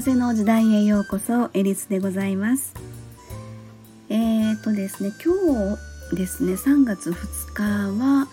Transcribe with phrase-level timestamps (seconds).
[0.00, 2.72] 風の時代へようこそエリスでございます。
[4.08, 5.76] えーとですね今
[6.08, 7.62] 日ですね3月2日
[8.02, 8.26] は、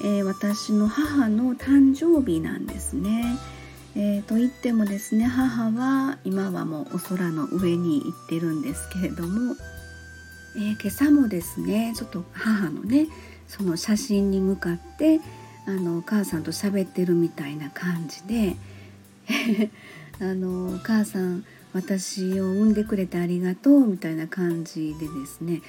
[0.00, 3.36] えー、私の母の誕生日なんですね。
[3.94, 9.56] えー、と言ってもですね母は今はもうお空の上に行ってるんですけれども、
[10.56, 13.08] えー、今朝もですねちょっと母のね
[13.46, 15.20] その写真に向かって
[15.66, 18.56] あのお母さんと喋ってるみたいな感じで
[20.20, 25.62] あのお母さん私を産んでくれてありがとうみたいな感じでですね。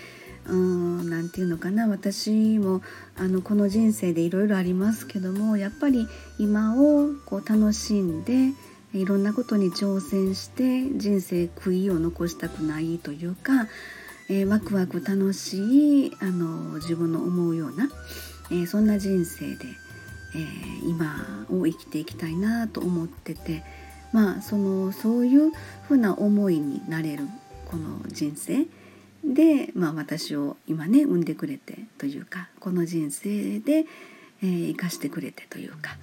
[0.45, 2.81] 何て言うのかな私も
[3.15, 6.07] あのこの人生でいろいろありますけどもやっぱり
[6.39, 8.51] 今をこう楽しんで
[8.93, 13.67] いろんなことに挑戦して人生悔いを残したくないというか、
[14.29, 17.89] えー、ワクワク楽しいあの自分の思うような、
[18.49, 19.65] えー、そんな人生で、
[20.35, 23.63] えー、今を生きていきたいなと思ってて
[24.11, 25.51] まあそのそういう
[25.87, 27.27] ふうな思いになれる
[27.65, 28.65] この人生
[29.23, 33.85] で、まあ、私を今ね産んでくれてというかこの人生で、
[34.41, 35.97] えー、生かしてくれてというか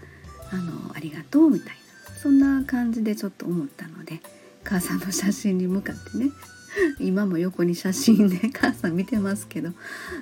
[0.50, 4.20] あのありがとうみたいなそんな感じでちょっと思ったので
[4.64, 6.30] 母さんの写真に向かってね
[7.00, 9.72] 今も横に写真で母さん見てますけど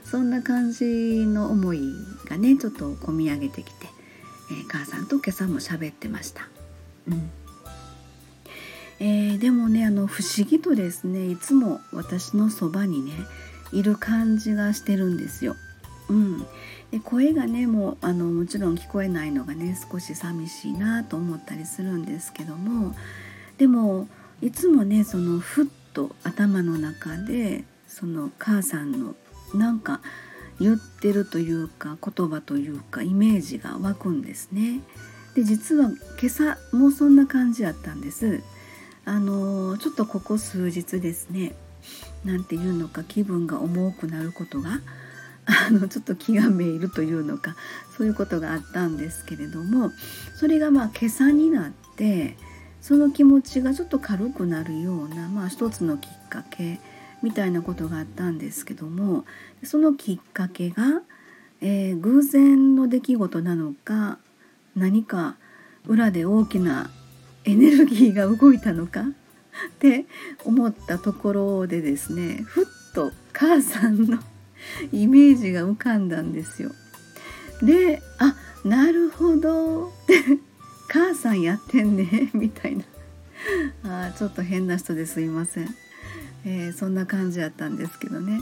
[0.05, 0.85] そんな感じ
[1.27, 1.81] の思い
[2.25, 3.87] がねちょっと込み上げてきて、
[4.51, 6.49] えー、母さんと今朝も喋ってました。
[7.09, 7.31] うん
[8.99, 13.13] えー、でもねあの不思議とですねいつも私のそばにね
[13.73, 15.57] いる感じがしてるんですよ。
[16.09, 16.47] うん、
[16.91, 22.95] で声がねもうあのもちろん聞こえないのがね少し寂しいなと思ったりするんですけども
[23.59, 24.09] でも
[24.41, 29.15] いつもねそのふっと頭の中でその母さんの
[29.55, 30.01] なんか
[30.61, 34.81] 言ってるというか言葉というかイメージが湧くんですね。
[35.35, 38.43] で実は今朝もそんな感じやったんです。
[39.07, 41.55] あのちょっとここ数日ですね
[42.25, 44.81] 何て言うのか気分が重くなることが
[45.47, 47.55] あのちょっと気がめいるというのか
[47.97, 49.93] そういうことがあったんですけれども
[50.35, 52.37] それがまあ今朝になって
[52.81, 56.81] その気持ちがちょっと軽くなるような、まあ、一つのきっかけ
[57.23, 59.25] みたいなことがあったんですけども
[59.63, 61.03] そのきっかけが、
[61.61, 64.19] えー、偶然の出来事なのか
[64.75, 65.37] 何か
[65.87, 66.91] 裏で大きな
[67.47, 69.03] エネルギーが動いたのか？
[69.69, 70.05] って
[70.45, 72.65] 思ったところでですねふっ
[72.95, 74.19] と母さんの
[74.93, 76.73] イメージが浮かんだんですよ。
[77.63, 79.93] であなるほど
[80.89, 82.77] 母さんやってんね みたい
[83.83, 85.75] なあちょっと変な人ですいません、
[86.45, 88.41] えー、そんな感じやったんですけどね。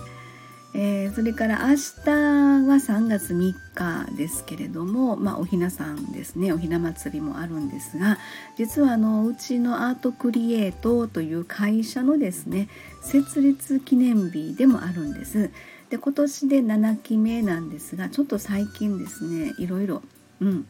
[0.76, 8.18] えー、それから明日は3月3日ですけれども、まあ、おひなさんですねおひな祭りもあるんですが
[8.58, 12.68] 実はあのうちのアートクリエイトという会社のですね
[13.02, 15.50] 設立記念日でもあるんです。
[15.90, 20.02] で今年で7期目なんですがちょっと最近ですねいろいろ、
[20.40, 20.66] うん、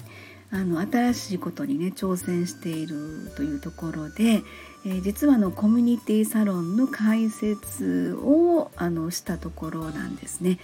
[0.54, 4.44] あの新しいことにね挑戦しているというところで、
[4.86, 10.60] えー、実はのコミュニティサロンの開設をあのしたところなんですね。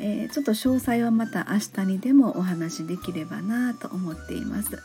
[0.00, 4.82] えー、ちょっと詳細はまた明日にでもお話しできればなと思っています。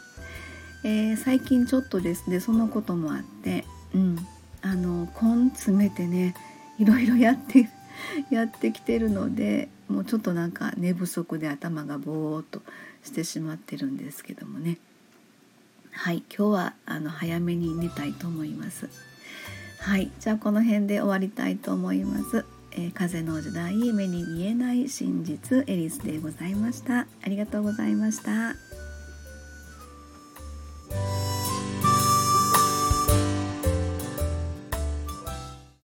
[0.83, 3.65] えー、最近ちょっとですねそのこともあって、
[3.95, 4.19] うん、
[4.61, 6.35] あの根詰めてね
[6.77, 7.67] いろいろやって
[8.29, 12.61] やってきてるのでもうちょっとなんか寝不足で頭がぼーっと
[13.03, 14.77] してしまってるんですけどもね。
[15.91, 18.89] はい今日はあの早めに寝たいと思います。
[19.79, 27.01] はいじゃあこの辺で終わりたいと思います、えー、風の時代目に見えない真実エリスでございました。
[27.21, 28.72] ありがとうございました。